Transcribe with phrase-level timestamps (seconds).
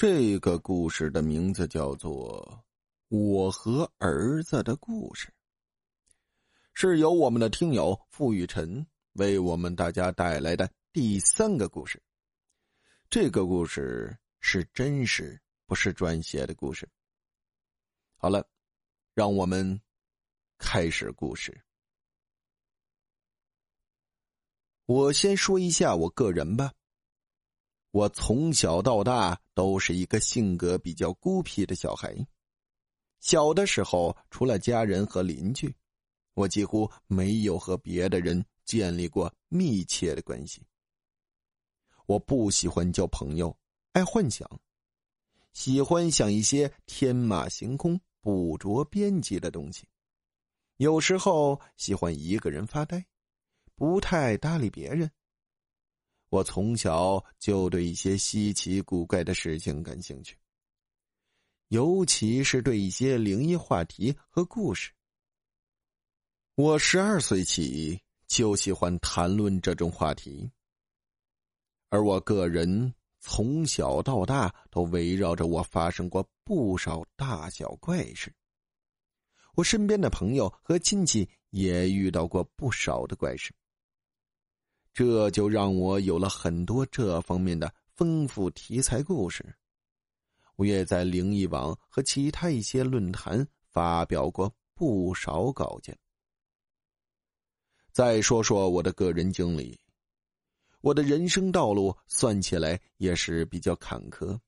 [0.00, 2.64] 这个故事的名字叫做
[3.14, 5.28] 《我和儿子的故事》，
[6.72, 12.02] 是由我们的听友付雨辰为我们大家带来的第三个故事。
[13.10, 16.88] 这个故事是真实，不是撰写的故事。
[18.16, 18.48] 好了，
[19.12, 19.78] 让我们
[20.56, 21.62] 开始故事。
[24.86, 26.72] 我先说一下我个人吧。
[27.92, 32.14] 我从小到大都是一个性格比较孤僻的小孩。
[33.18, 35.74] 小的时候，除了家人和邻居，
[36.34, 40.62] 我几乎没有和别的人建立过密切的关系。
[42.06, 43.56] 我不喜欢交朋友，
[43.92, 44.48] 爱幻想，
[45.52, 49.84] 喜欢想一些天马行空、不着边际的东西。
[50.76, 53.04] 有时候喜欢一个人发呆，
[53.74, 55.10] 不太搭理别人。
[56.30, 60.36] 我从小就对一些稀奇古怪的事情感兴趣，
[61.68, 64.92] 尤其是对一些灵异话题和故事。
[66.54, 70.48] 我十二岁起就喜欢谈论这种话题，
[71.88, 78.32] 而我个人从小到大都围绕着我发生过不少大小怪事。
[79.56, 83.52] 我身边的朋友和亲戚也遇到过不少的怪事。
[84.92, 89.54] 这就让我有了很多这方面的丰富题材故事。
[90.56, 95.96] 我也在灵异网和其他一些论坛发表过不少稿件。
[97.92, 99.78] 再说说我的个人经历，
[100.80, 104.38] 我的人生道路算起来也是比较坎坷。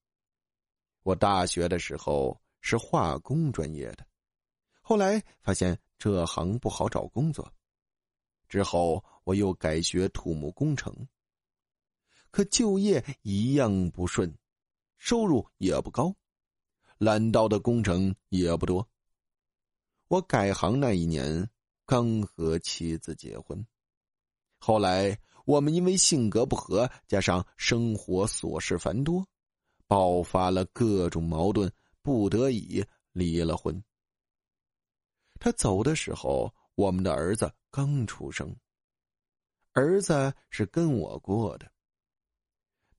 [1.02, 4.06] 我大学的时候是化工专业的，
[4.80, 7.50] 后来发现这行不好找工作。
[8.48, 10.94] 之后，我又改学土木工程，
[12.30, 14.32] 可就业一样不顺，
[14.98, 16.14] 收入也不高，
[16.98, 18.88] 揽到的工程也不多。
[20.08, 21.48] 我改行那一年，
[21.86, 23.66] 刚和妻子结婚，
[24.58, 29.26] 后来我们因为性格不合，加上生活琐事繁多，
[29.86, 31.72] 爆发了各种矛盾，
[32.02, 33.82] 不得已离了婚。
[35.38, 36.52] 他走的时候。
[36.74, 38.56] 我们的儿子刚出生，
[39.72, 41.70] 儿子是跟我过的。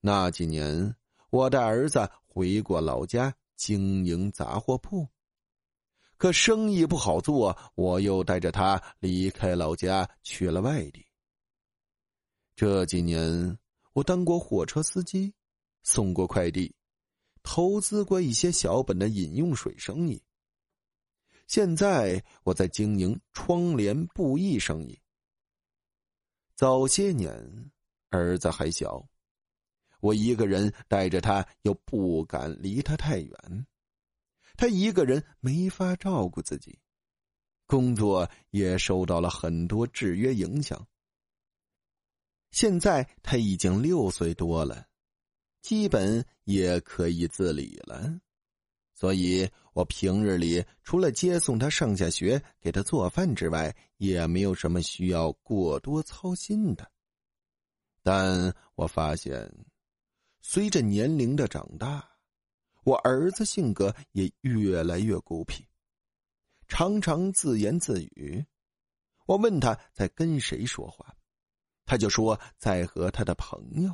[0.00, 0.94] 那几年，
[1.30, 5.08] 我带儿子回过老家经营杂货铺，
[6.16, 11.06] 可生意不好做，我又带着他离开老家去了外地。
[12.56, 13.58] 这几年，
[13.92, 15.32] 我当过货车司机，
[15.82, 16.74] 送过快递，
[17.42, 20.20] 投资过一些小本的饮用水生意。
[21.46, 24.98] 现在我在经营窗帘布艺生意。
[26.56, 27.72] 早些年，
[28.10, 29.08] 儿子还小，
[30.00, 33.66] 我一个人带着他，又不敢离他太远，
[34.56, 36.78] 他一个人没法照顾自己，
[37.66, 40.86] 工作也受到了很多制约影响。
[42.52, 44.86] 现在他已经六岁多了，
[45.60, 48.20] 基本也可以自理了。
[48.94, 56.88] 所以，我平日里除了接送他上下学、给他做饭之外，也没有什么需要过多操心的。
[58.02, 59.52] 但我发现，
[60.40, 62.08] 随着年龄的长大，
[62.84, 65.66] 我儿子性格也越来越孤僻，
[66.68, 68.44] 常常自言自语。
[69.26, 71.16] 我问他在跟谁说话，
[71.84, 73.92] 他就说在和他的朋友。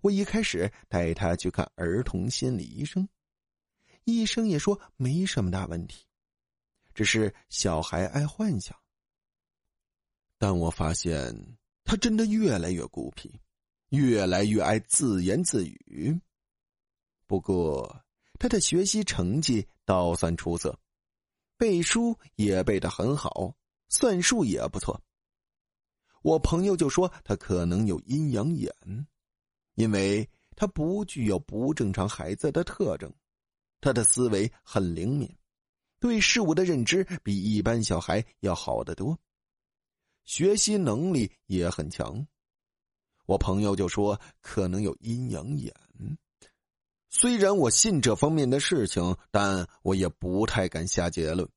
[0.00, 3.06] 我一开始带他去看儿童心理医生。
[4.14, 6.04] 医生也说没什么大问题，
[6.94, 8.76] 只是小孩爱幻想。
[10.38, 11.34] 但我发现
[11.84, 13.30] 他真的越来越孤僻，
[13.90, 16.18] 越来越爱自言自语。
[17.26, 18.04] 不过
[18.38, 20.78] 他的学习成绩倒算出色，
[21.56, 23.54] 背书也背得很好，
[23.88, 25.00] 算术也不错。
[26.22, 28.74] 我朋友就说他可能有阴阳眼，
[29.74, 33.12] 因为他不具有不正常孩子的特征。
[33.80, 35.36] 他的思维很灵敏，
[35.98, 39.18] 对事物的认知比一般小孩要好得多，
[40.24, 42.26] 学习能力也很强。
[43.26, 45.72] 我朋友就说可能有阴阳眼，
[47.08, 51.48] 虽然我信这方面的事情，但我也不太敢下结论，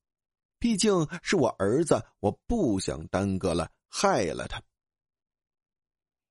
[0.58, 4.62] 毕竟是我儿子，我不想耽搁了，害了他。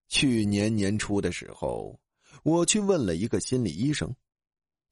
[0.08, 2.00] 去年年初的时候，
[2.44, 4.16] 我去问了一个心理医生。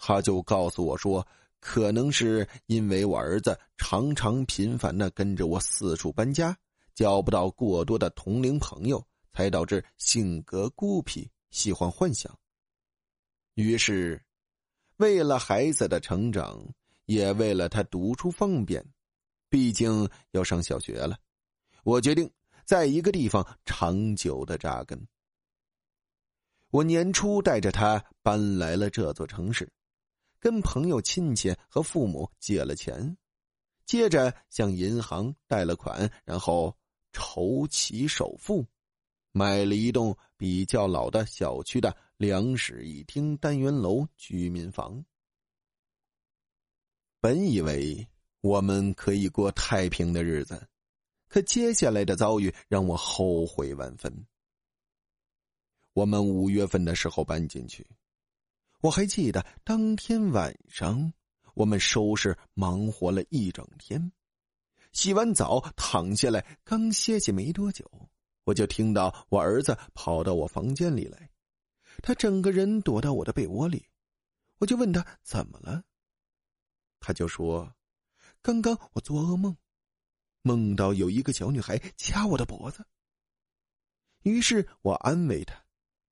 [0.04, 1.26] 他就告诉我说，
[1.60, 6.58] 可能是因为我儿子常常频繁的跟着我四处搬家，
[6.96, 12.36] 交不到过多的同龄朋友，才导致性格孤僻，喜欢幻想。
[13.54, 14.20] 于是
[14.98, 16.60] 为了孩子的成长，
[17.06, 18.84] 也为了他读书方便，
[19.50, 21.16] 毕竟要上小学了，
[21.84, 22.28] 我决定
[22.66, 25.00] 在一个地方长久的扎根。
[26.72, 29.72] 我年初带着他搬来了这座城市，
[30.42, 33.16] 跟朋友、亲戚和父母借了钱，
[33.86, 36.76] 接着向银行贷了款，然后
[37.14, 38.66] 筹齐首付，
[39.32, 41.96] 买了一栋比较老的小区的。
[42.18, 45.04] 两室一厅单元楼居民房，
[47.20, 48.08] 本以为
[48.42, 50.68] 我们可以过太平的日子，
[51.28, 54.28] 可接下来的遭遇让我后悔万分。
[55.94, 57.88] 我们五月份的时候搬进去，
[58.82, 61.14] 我还记得当天晚上，
[61.54, 64.12] 我们收拾忙活了一整天，
[64.92, 67.86] 洗完澡躺下来，刚歇息没多久，
[68.44, 71.30] 我就听到我儿子跑到我房间里来。
[72.02, 73.86] 他整个人躲到我的被窝里，
[74.58, 75.84] 我就问他怎么了。
[77.00, 77.76] 他就说
[78.42, 79.56] ：“刚刚我做噩梦，
[80.42, 82.84] 梦到有一个小女孩掐我的脖子。”
[84.24, 85.64] 于是我安慰他：“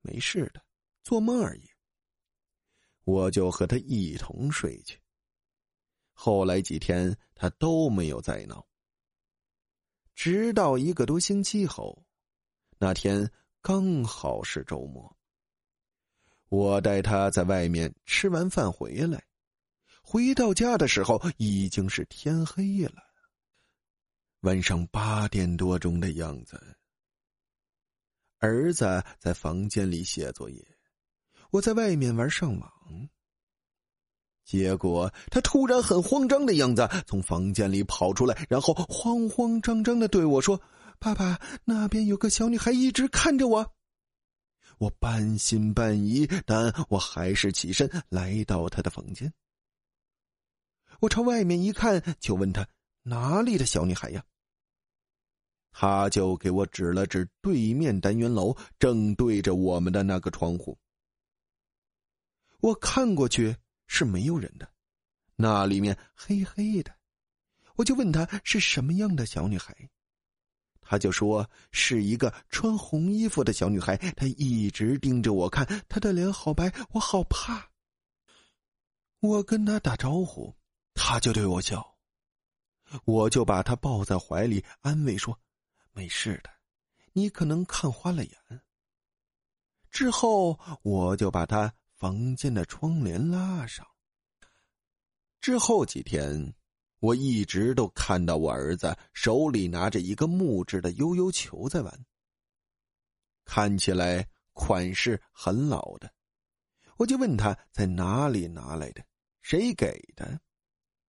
[0.02, 0.64] 没事的，
[1.04, 1.69] 做梦而已。”
[3.10, 5.00] 我就和他一同睡去。
[6.14, 8.68] 后来几天他都没有再闹，
[10.14, 12.06] 直到一个多星期后，
[12.78, 15.18] 那天刚好是周末。
[16.50, 19.24] 我带他在外面吃完饭回来，
[20.04, 23.02] 回到家的时候已经是天黑了，
[24.42, 26.78] 晚上八点多钟的样子。
[28.38, 30.79] 儿子在房间里写作业，
[31.52, 32.72] 我在外面玩上网。
[34.46, 40.60] 结果他突然很慌张的样子从房间里跑出来，然后慌慌张张的对我说
[40.98, 43.74] ：“爸爸，那边有个小女孩一直看着我。”
[44.80, 49.32] 我半信半疑，但我还是起身来到他的房间。
[51.00, 52.68] 我朝外面一看，就问他
[53.04, 54.24] ：“哪里的小女孩呀？”
[55.72, 60.76] 他就给我指了指对面单元楼，正对着我们的那个窗户。
[62.62, 63.56] 我看过去
[63.88, 64.70] 是没有人的，
[65.36, 66.94] 那里面黑黑的。
[67.76, 69.90] 我就问他是什么样的小女孩。
[70.82, 77.70] 他就说是一个穿红衣服的小女孩，她一直盯着我看，她的脸好白，我好怕。
[79.20, 80.56] 我跟她打招呼，
[80.96, 81.96] 她就对我笑，
[83.06, 85.40] 我就把她抱在怀里，安慰说
[85.94, 86.50] ：“没事的，
[87.14, 88.36] 你可能看花了眼。”
[89.92, 93.86] 之后我就把她房间的窗帘拉上。
[95.40, 96.52] 之后几天。
[97.02, 102.06] 我一直都看到我儿子手里拿着一个木质的悠悠球在玩，
[103.46, 106.14] 看起来款式很老的，
[106.98, 109.02] 我就问他在哪里拿来的，
[109.42, 110.42] 谁给的，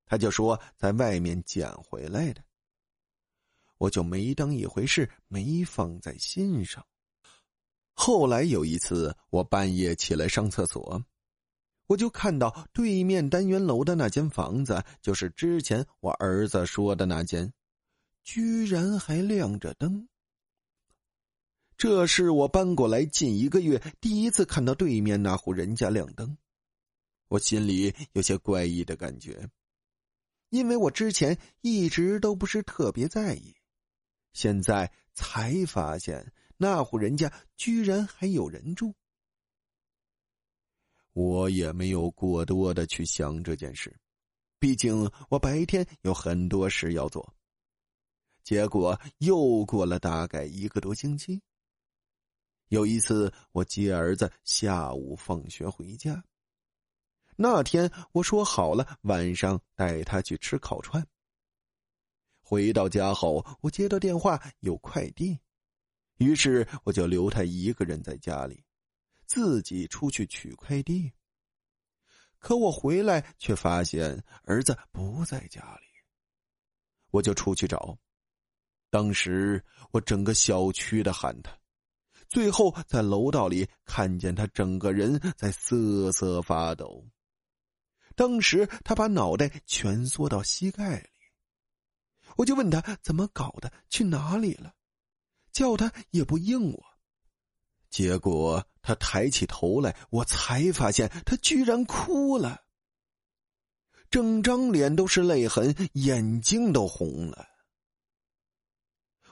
[0.06, 2.44] 他就说在外面捡回来的，
[3.76, 6.86] 我就没当一回事，没放在心上。
[8.02, 11.04] 后来有一次，我半夜起来上厕所。
[11.86, 17.52] 我就看到对面单元楼的那间房子，就是之前我儿子说的那间，
[18.24, 20.08] 居然还亮着灯。
[21.76, 26.38] 这是我搬过来近一个月第一次看到对面那户人家亮灯，
[27.28, 29.46] 我心里有些怪异的感觉，
[30.48, 33.54] 因为我之前一直都不是特别在意，
[34.32, 38.94] 现在才发现那户人家居然还有人住。
[41.14, 43.98] 我也没有过多的去想这件事，
[44.58, 47.34] 毕竟我白天有很多事要做。
[48.44, 51.40] 结果又过了大概一个多星期。
[52.68, 56.22] 有一次，我接儿子下午放学回家，
[57.36, 61.04] 那天我说好了晚上带他去吃烤串。
[62.42, 65.38] 回到家后，我接到电话有快递，
[66.20, 68.64] 于是我就留他一个人在家里。
[69.26, 71.12] 自己出去取快递，
[72.40, 75.86] 可我回来却发现儿子不在家里，
[77.12, 77.96] 我就出去找。
[78.90, 81.56] 当时我整个小区的喊他，
[82.28, 87.06] 最后在楼道里看见他整个人在瑟瑟发抖。
[88.16, 91.08] 当时他把脑袋蜷缩到膝盖里，
[92.36, 94.74] 我就问他怎么搞的，去哪里了，
[95.52, 96.84] 叫他也不应我。
[97.88, 102.62] 结果他抬起头来，我才发现他居然哭了，
[104.10, 107.48] 整张脸都是泪痕，眼睛都红了。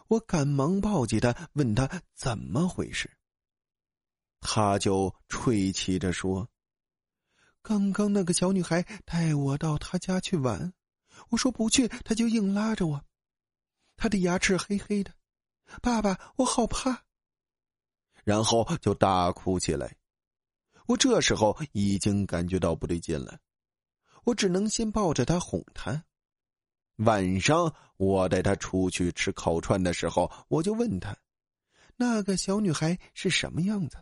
[0.08, 3.18] 我赶忙抱起他，问他怎么回事。
[4.40, 6.48] 他就啜泣着说
[7.60, 10.72] ：“刚刚那个小女孩带我到她家去玩，
[11.30, 13.04] 我说不去，她就硬拉着我。
[13.96, 15.12] 她的牙齿黑黑的，
[15.82, 17.04] 爸爸，我好怕。
[18.24, 19.96] 然后就大哭起来。
[20.86, 23.38] 我这时候已经感觉到不对劲了，
[24.24, 26.04] 我只能先抱着她哄她。
[26.96, 31.16] 晚上我带她出去吃烤串的时候，我就问她
[31.96, 33.98] ：“那个小女孩是什么样子？”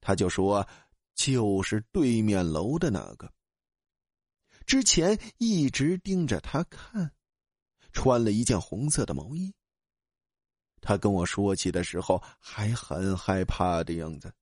[0.00, 0.66] 她就说。
[1.12, 3.30] 就是对面楼的那个。
[4.64, 7.12] 之前一直盯着他看，
[7.92, 9.52] 穿了一件红色的毛衣。
[10.80, 14.32] 他跟我说起的时候还很害怕的样子。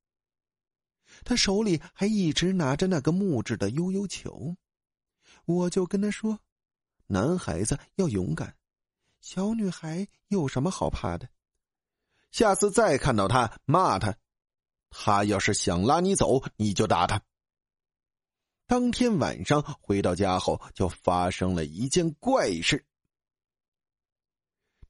[1.25, 4.57] 他手里还一直拿着那个木质的悠悠球，
[5.47, 6.39] 我就跟他说
[7.09, 8.57] ：“男孩子要勇敢，
[9.21, 11.29] 小女孩有什么好怕的？
[12.31, 14.17] 下次再看到他，骂他。”
[14.91, 17.21] 他要是想拉你走，你就打他。
[18.67, 22.87] 当天晚上回到家后，就发生了一件怪事。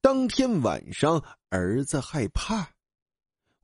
[0.00, 2.70] 当天晚上，儿子害怕，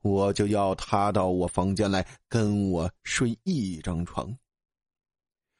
[0.01, 4.37] 我就要他到我房间来跟我睡一张床。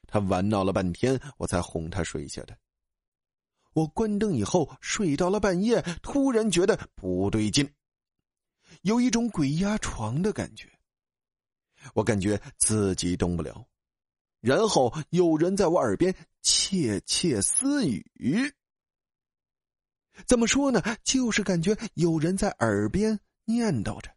[0.05, 2.57] 他玩闹了半天，我才哄他睡下的。
[3.73, 7.73] 我关灯以后睡到了半夜，突然觉得不对劲。
[8.81, 10.69] 有一种鬼压床的感觉，
[11.93, 13.65] 我感觉自己动不了，
[14.41, 18.53] 然后有人在我耳边窃窃私语。
[20.25, 20.81] 怎么说呢？
[21.03, 24.09] 就是感觉有人在耳边念叨着，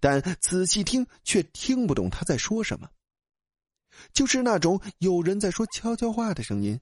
[0.00, 2.88] 但仔细听却听不懂他在说什么，
[4.12, 6.80] 就是那种有人在说悄悄话的声音。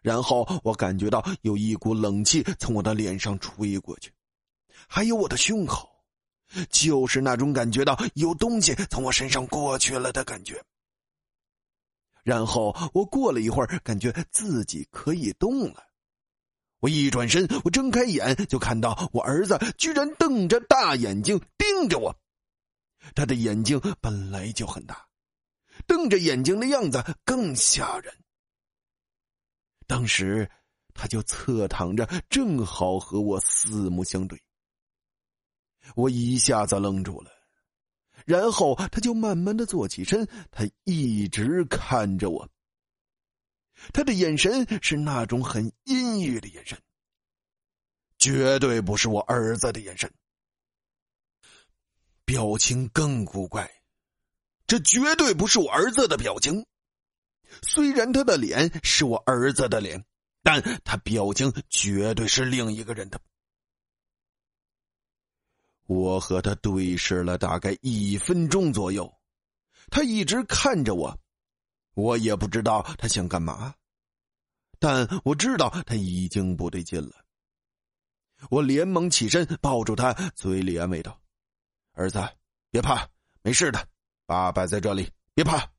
[0.00, 4.12] 然后我感觉到有一股冷气从我的脸上吹过去。
[4.86, 5.88] 还有我的胸口，
[6.68, 10.62] 就是那种感觉到有东西从我身上过去了的感觉。
[12.22, 15.82] 然后我过了一会儿，感觉自己可以动了。
[16.84, 22.14] 我一转身，我睁开眼，就看到我儿子居然瞪着大眼睛盯着我。
[23.14, 25.06] 他的眼睛本来就很大，
[25.86, 28.14] 瞪着眼睛的样子更吓人。
[29.86, 30.50] 当时，
[30.92, 34.38] 他就侧躺着，正好和我四目相对。
[35.96, 37.30] 我一下子愣住了，
[38.26, 42.46] 然后他就慢慢的坐起身，他一直看着我。
[43.92, 46.80] 他的眼神是那种很阴郁的眼神，
[48.18, 50.10] 绝对不是我儿子的眼神。
[52.24, 53.70] 表情更古怪，
[54.66, 56.64] 这绝对不是我儿子的表情。
[57.62, 60.04] 虽然他的脸是我儿子的脸，
[60.42, 63.20] 但他表情绝对是另一个人的。
[65.86, 69.14] 我和他对视了大概一分钟左右，
[69.90, 71.18] 他一直看着我，
[71.94, 73.74] 我也不知道他想干嘛，
[74.78, 77.24] 但我知道他已经不对劲了。
[78.50, 81.20] 我连忙起身抱住他，嘴里安慰道
[81.94, 82.20] ：“儿子，
[82.70, 83.08] 别怕，
[83.42, 83.88] 没事的，
[84.26, 85.70] 爸爸在这里，别怕。”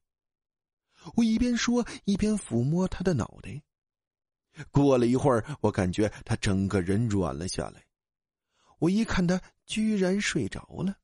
[1.16, 3.62] 我一边说一边抚摸他的脑袋。
[4.72, 7.86] 过了一会儿，我感觉他整个人软了下来。
[8.80, 10.98] 我一看，他居然睡着了。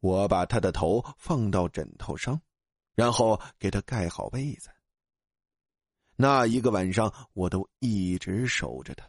[0.00, 2.42] 我把他的头放到枕头上，
[2.96, 4.68] 然后给他盖好被子。
[6.16, 9.08] 那一个晚上，我都一直守着他，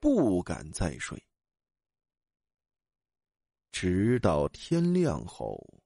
[0.00, 1.24] 不敢再睡。
[3.70, 5.80] 直到天亮后，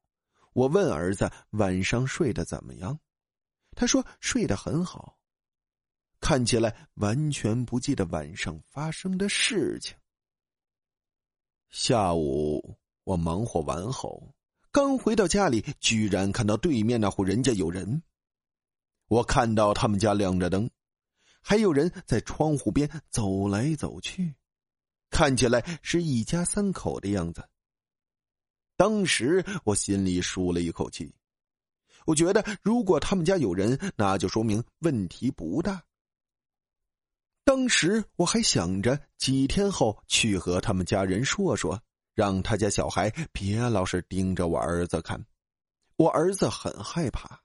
[0.54, 2.98] 我问儿子晚上睡得怎么样，
[3.72, 5.18] 他说睡得很好，
[6.20, 9.94] 看起来完全不记得晚上发生的事情。
[11.68, 14.34] 下午我忙活完后，
[14.76, 18.02] 刚回到家里，居然看到对面那户人家有人。
[19.09, 20.68] 我看到他们家亮着灯，
[21.40, 24.35] 还有人在窗户边走来走去，
[25.09, 27.49] 看起来是一家三口的样子。
[28.76, 31.11] 当时我心里舒了一口气，
[32.04, 35.83] 我觉得如果他们家有人，那就说明问题不大。
[37.45, 41.83] 当时我还想着几天后去和他们家人说说，
[42.16, 45.23] 让他家小孩别老是盯着我儿子看，
[45.96, 47.42] 我儿子很害怕。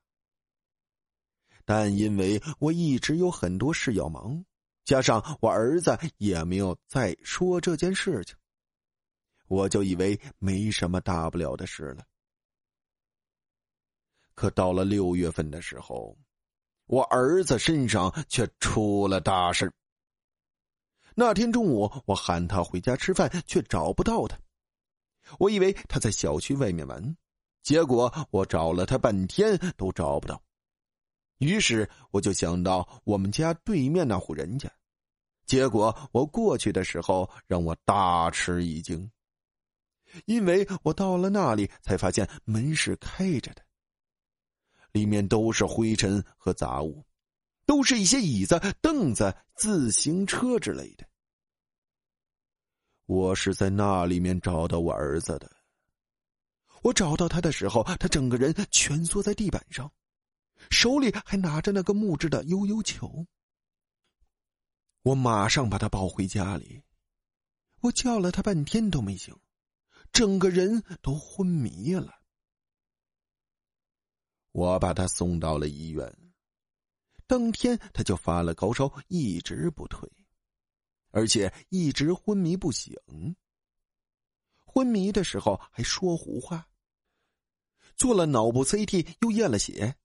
[1.66, 4.46] 但因为我一直有很多事要忙，
[4.86, 8.34] 加上我儿子也没有再说这件事情，
[9.50, 12.06] 我就以为没什么大不了的事了。
[14.36, 16.18] 可到了六月份的时候，
[16.86, 19.70] 我儿子身上却出了大事。
[21.14, 24.40] 那天中午，我喊他回家吃饭，却找不到他。
[25.40, 27.16] 我以为他在小区外面玩，
[27.62, 30.42] 结果我找了他半天都找不到。
[31.40, 34.72] 于是我就想到我们家对面那户人家，
[35.46, 39.10] 结果我过去的时候让我大吃一惊，
[40.26, 43.64] 因为我到了那里才发现门是开着的，
[44.92, 47.04] 里面都是灰尘和杂物，
[47.66, 51.08] 都是一些椅子、凳子、自行车之类的。
[53.12, 55.52] 我是在那里面找到我儿子的。
[56.82, 59.92] 我找到他的时候，他整个人蜷缩在地板上。
[60.70, 63.28] 手里还拿着那个木质的悠悠球，
[65.02, 66.84] 我马上把他抱回家里，
[67.82, 69.38] 我叫了他半天都没醒，
[70.14, 72.22] 整个人都昏迷了。
[74.54, 76.16] 我把他送到了医院，
[77.28, 80.10] 当天他就发了高烧，一直不退，
[81.12, 82.96] 而且一直昏迷不醒。
[84.66, 86.68] 昏迷的时候还说胡话。
[87.96, 89.96] 做了脑部 CT，又验了血。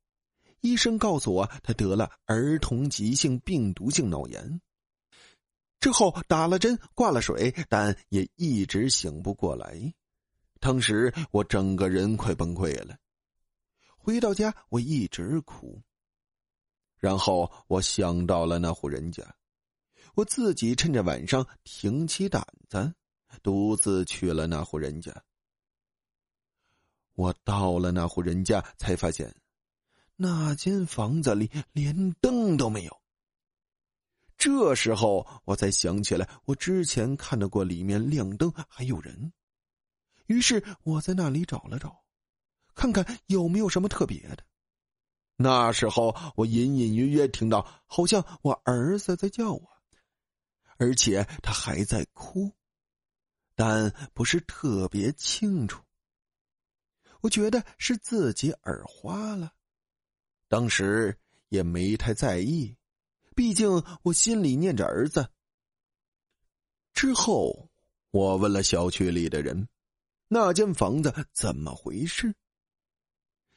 [0.61, 4.61] 医生告诉我，他得了儿童急性病毒性脑炎。
[5.79, 9.95] 之后打了针，挂了水，但也一直醒不过来。
[10.59, 12.97] 当时我整个人快崩溃了。
[13.97, 15.81] 回到家，我一直哭。
[16.97, 19.23] 然后我想到了那户人家，
[20.17, 22.95] 我自己趁着晚上挺起胆子，
[23.43, 25.15] 独自去了那户人家。
[27.13, 29.35] 我到了那户人家，才发现。
[30.17, 33.03] 那间房子里连灯都没有。
[34.39, 39.35] 这时候我才想起来，我之前看到过里面亮灯还有人。
[40.29, 42.03] 于是我在那里找了找，
[42.75, 44.39] 看看有没有什么特别的。
[45.37, 49.76] 那时候我隐隐约约听到，好像我儿子在叫我，
[50.79, 52.53] 而且他还在哭，
[53.55, 55.83] 但不是特别清楚。
[57.23, 59.53] 我觉得是自己耳花了。
[60.49, 61.19] 当时
[61.49, 62.77] 也没太在意，
[63.35, 65.29] 毕竟我心里念着儿子。
[66.93, 67.69] 之后，
[68.11, 69.69] 我问了小区里的人，
[70.29, 72.35] 那间房子怎么回事？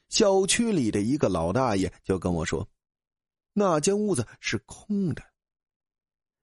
[0.08, 2.68] 小区里的一个老大爷就跟我说，
[3.52, 5.29] 那间屋子是空的。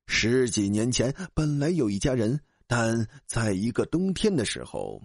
[0.08, 5.02] 十几年前本来有一家人，但在一个冬天的时候，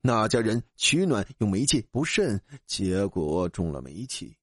[0.00, 4.36] 那家人取暖用煤气不慎，结果中了煤气。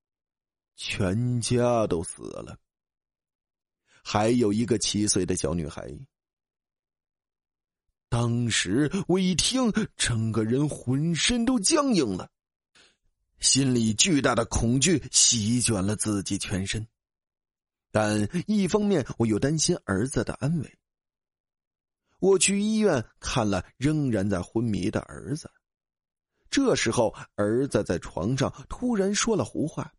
[0.76, 2.58] 全家都死了，
[4.04, 5.90] 还有一个七岁的小女孩。
[8.10, 12.30] 当时我一听，整个人浑身都僵硬了，
[13.40, 16.86] 心里巨大的恐惧席卷了自己全身。
[17.94, 20.80] 但一方面，我又担心儿子的安危。
[22.18, 25.52] 我去医院看了仍然在昏迷的儿子。
[26.50, 29.94] 这时候，儿子在床上突然说了胡话。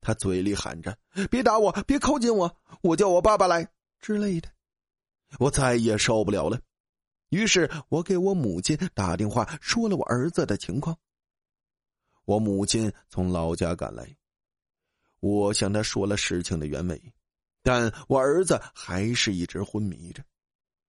[0.00, 0.98] 他嘴里喊着
[1.30, 4.48] ：“别打我，别靠近我，我叫我爸爸来之类的。”
[5.38, 6.60] 我再也受不了了，
[7.28, 10.98] 于是我给我母亲打电话，说了我儿子的情况。
[12.24, 14.16] 我母亲从老家赶来，
[15.20, 17.00] 我向他说了事情的原委，
[17.62, 20.22] 但我儿子还是一直昏迷着，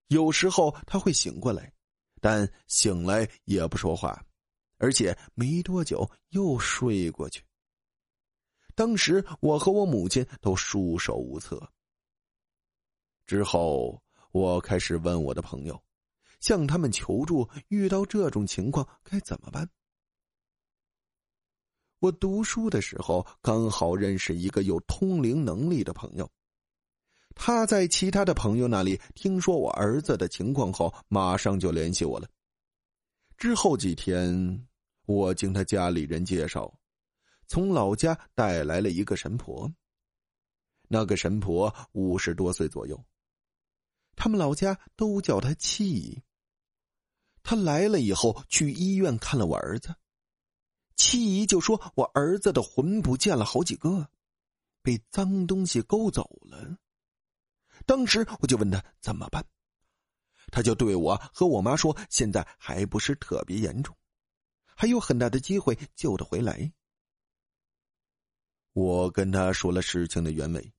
[0.08, 1.72] 有时候他会醒过来，
[2.20, 4.24] 但醒来也不说话，
[4.78, 7.42] 而且没多久又睡过去。
[8.74, 11.72] 当时我和我母亲都束手无策。
[13.26, 15.82] 之后，我开始问我的朋友，
[16.40, 19.68] 向他们求助，遇到这种情况该怎么办？
[21.98, 26.30] 我读书的时候刚好认识一个有通灵能力的朋友，
[27.34, 32.28] 他在其他的朋友那里听说我儿子的情况后，马上就联系我了。
[33.36, 34.66] 之后几天，
[35.06, 36.72] 我经他家里人介绍。
[37.48, 39.72] 从老家带来了一个神婆。
[40.88, 43.04] 那个神婆五十多岁左右，
[44.14, 46.22] 他们老家都叫她七姨。
[47.42, 49.94] 她来了以后，去医院看了我儿子，
[50.96, 54.08] 七姨就说我儿子的魂不见了好几个，
[54.82, 56.76] 被脏东西勾走了。
[57.84, 59.44] 当时我就问他怎么办，
[60.50, 63.94] 他就对我和我妈说，现在还不是特别严重，
[64.64, 66.72] 还有很大的机会救得回来。
[68.72, 70.72] 我跟他说了事情的原委，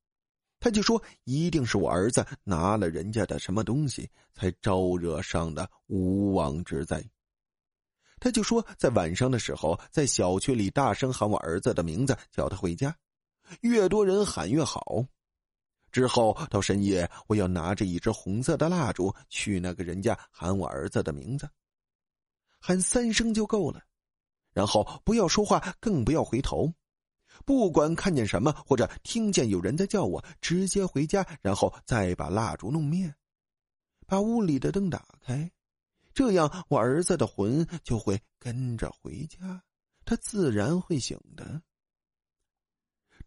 [0.60, 7.04] 他就说一定是我儿子拿了人家的什么东西，才招惹上的无妄之灾。
[8.20, 12.96] 他就说在晚上的时候，在小区里大声喊我儿子的名字，叫他回家，
[13.62, 15.06] 越多人喊越好。
[15.92, 21.50] 之后到深夜，我要拿着一支红色的蜡烛去那个人家喊我儿子的名字，
[22.60, 23.82] 喊三声就够了。
[24.54, 26.74] 然后不要说话，更不要回头。
[27.46, 33.14] 不管看见什么，或者听见有人在叫我，直接回家，然后再把蜡烛弄灭，
[34.08, 35.50] 把屋里的灯打开，
[36.18, 39.64] 这样我儿子的魂就会跟着回家，
[40.04, 41.62] 他自然会醒的。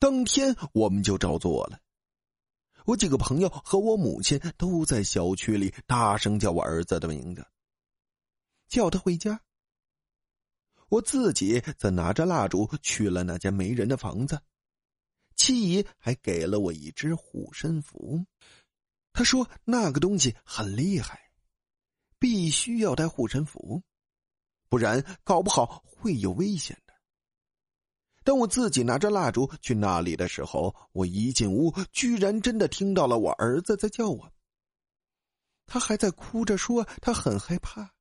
[0.01, 1.79] 当天我们就照做了。
[2.87, 7.47] 我几个朋友和我母亲都在小区里大声叫我儿子的名字，
[8.67, 9.41] 叫他回家。
[10.89, 14.43] 我自己则拿着蜡烛去了那间没人的房子，
[15.37, 18.27] 七姨还给了我一只护身符，
[19.13, 21.30] 她说那个东西很厉害，
[22.21, 23.83] 必须要带护身符，
[24.69, 26.95] 不然搞不好会有危险的。
[28.23, 34.33] 当我自己拿着蜡烛去那里的时候，我一进屋，居然真的听到了我儿子在叫我，
[35.65, 37.95] 他还在哭着说他很害怕。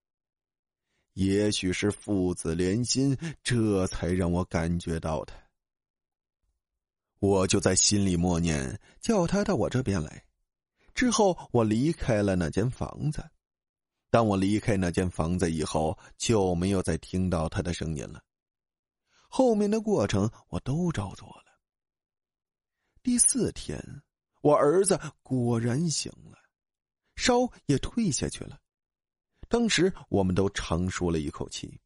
[1.13, 5.33] 也许是父子连心，这才让我感觉到的。
[7.19, 10.25] 我就在心里默念，叫他到我这边来。
[10.93, 13.23] 之后，我离开了那间房子。
[14.09, 18.23] 当我离开那间房子以后，就没有再听到他的声音了。
[19.27, 21.45] 后面的过程我都照做了。
[23.03, 23.79] 第四天，
[24.41, 26.37] 我儿子果然醒了，
[27.15, 28.59] 烧也退下去了。
[29.47, 31.79] 当时我们都长舒了一口气。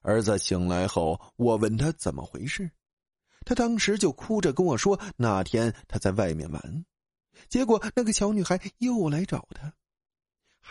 [0.00, 2.70] 儿子醒来后，我问他怎么回事，
[3.44, 6.86] 他当时就哭着跟我说：“那天他在外面玩，
[7.48, 9.74] 结果那个小女孩又来找他，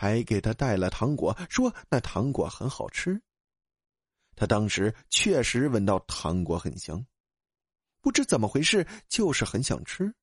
[0.00, 3.20] 还给他带了糖果，说那糖果很好吃。
[4.36, 7.04] 他当时确实闻到糖果很香，
[8.00, 10.14] 不知怎么回事，就是很想吃。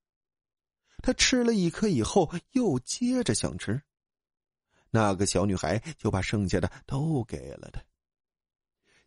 [1.04, 3.84] 他吃了一颗以后，又接着想吃。”
[4.92, 7.84] 那个小女孩就把剩下的都给了他。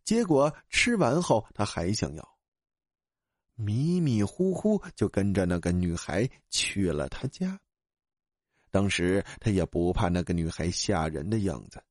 [0.05, 2.39] 结果吃完后，他还想要，
[3.55, 7.59] 迷迷糊糊就跟着那个女孩去了他家。
[8.71, 11.83] 当时他也不怕那个女孩吓人的样子。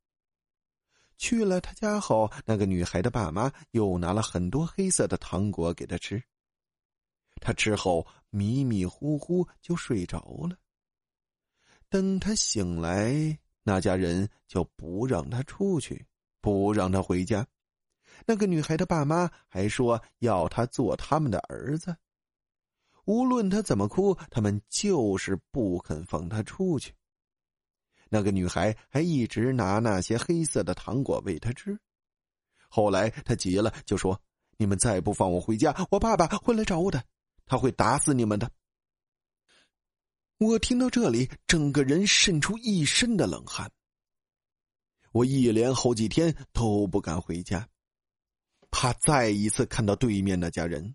[1.17, 6.21] 去了他家后，那个女孩的爸妈又拿了很多黑色的糖果给他吃。
[7.41, 10.57] 他吃后迷迷糊糊就睡着了。
[11.89, 13.37] 等他醒来。
[13.69, 16.05] 那家人就不让他出去，
[16.39, 17.45] 不让他回家。
[18.25, 21.93] 那个女孩的爸妈还说要他做他们的儿子，
[23.07, 26.93] 无论他怎么哭，他们就是不肯放他出去。
[28.09, 31.79] 那个女孩还一直拿那些黑色的糖果喂他吃。
[32.67, 34.21] 后来他急了，就说
[34.57, 37.01] ：“你们再不放我回家，我爸爸会来找我的，
[37.45, 38.51] 他会打死你们的。”
[40.37, 43.71] 我听到这里，整个人渗出一身的冷汗。
[45.13, 47.67] 我一连好几天都不敢回家，
[48.69, 50.93] 怕再一次看到对面那家人，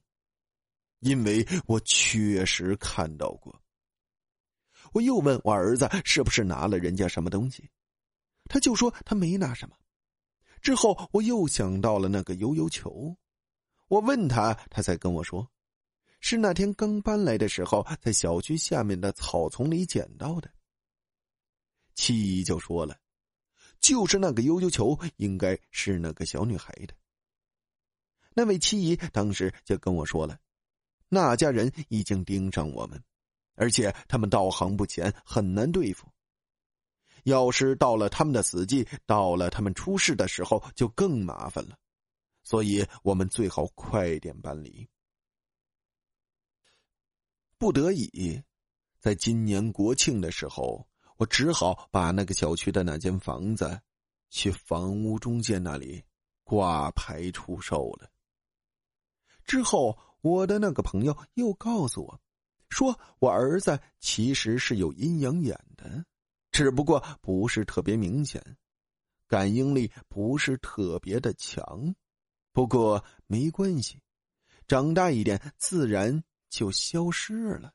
[1.03, 3.63] 因为我确实看到过。
[4.93, 7.71] 我又问我儿子是不是拿了人家什么东西，
[8.45, 9.77] 他就说他没拿什么。
[10.61, 13.17] 之后我又想到了那个悠悠球，
[13.89, 15.49] 我问他，他才跟我说。
[16.21, 20.49] 是那天刚搬来的时候，在小区下面的草丛里捡到的。
[21.97, 22.97] 七姨就说了
[23.81, 26.95] ：“就是那个悠悠球，应该是那个小女孩的。”
[28.35, 30.39] 那位七姨当时就跟我说了
[31.15, 32.99] ：“那家人已经盯上我们，
[33.55, 36.09] 而且他们道行不浅，很难对付。
[37.25, 41.77] 要是到了他们的死季，到了他们出事的时候，就更麻烦了。
[42.45, 44.89] 所以我们最好快点搬离。”
[47.61, 48.43] 不得已，
[48.99, 53.83] 在今年国庆的时候，我只好把那个小区的那间房子，
[54.31, 56.03] 去房屋中介那里
[56.43, 58.11] 挂牌出售了。
[59.45, 62.21] 之后，我的那个朋友又告诉我，
[62.71, 66.05] 说我儿子其实是有阴阳眼的，
[66.51, 68.43] 只不过不是特别明显，
[69.29, 71.95] 感应力不是特别的强。
[72.53, 74.01] 不过没关系，
[74.67, 76.25] 长大一点自然。
[76.53, 77.73] 就消失了。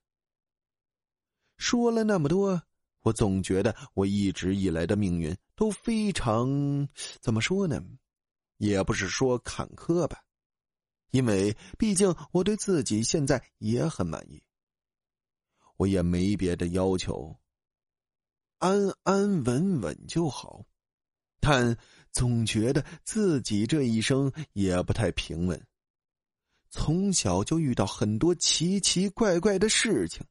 [1.57, 2.61] 说了那么多，
[3.01, 6.87] 我总觉得我一直以来的命运都非常
[7.19, 7.83] 怎么说呢？
[8.57, 10.23] 也不是说坎坷吧，
[11.11, 14.41] 因为毕竟我对自己现在也很满意。
[15.77, 17.37] 我也没别的要求，
[18.57, 20.65] 安安稳稳就好。
[21.39, 21.77] 但
[22.11, 25.67] 总觉得自己这一生也不太平稳。
[26.69, 30.25] 从小就遇到很多奇奇怪怪的事情，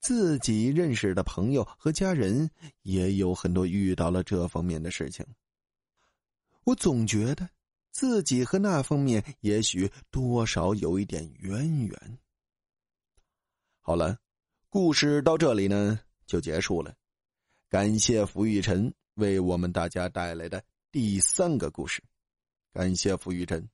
[0.00, 2.50] 自己认识的朋友和家人
[2.82, 5.26] 也有很多遇到了这方面的事情。
[6.64, 7.50] 我总觉得
[7.92, 12.18] 自己和那方面也许多少有一点渊源。
[13.80, 14.18] 好了，
[14.68, 16.94] 故事到这里呢就结束了。
[17.68, 22.02] 感谢付玉晨为我们大家带来的第三个故事，
[22.72, 23.68] 感谢付玉晨。